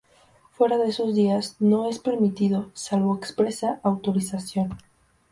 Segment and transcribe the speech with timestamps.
[0.49, 4.75] Fuera de esos días, no es permitido, salvo expresa autorización.